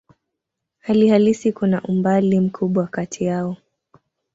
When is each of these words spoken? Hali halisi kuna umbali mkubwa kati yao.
Hali 0.79 1.09
halisi 1.09 1.51
kuna 1.51 1.81
umbali 1.81 2.39
mkubwa 2.39 2.87
kati 2.87 3.23
yao. 3.23 3.57